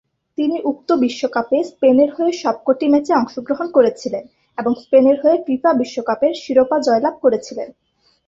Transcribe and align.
তিনি 0.37 0.57
উক্ত 0.63 0.89
বিশ্বকাপে 1.03 1.57
স্পেনের 1.71 2.09
হয়ে 2.11 2.33
সবকটি 2.41 2.85
ম্যাচে 2.89 3.11
অংশগ্রহণ 3.13 3.67
করেছিলেন 3.71 4.23
এবং 4.57 4.71
স্পেনের 4.83 5.17
হয়ে 5.23 5.37
ফিফা 5.47 5.71
বিশ্বকাপের 5.73 6.33
শিরোপা 6.43 6.77
জয়লাভ 6.79 7.15
করেছিলেন। 7.21 7.69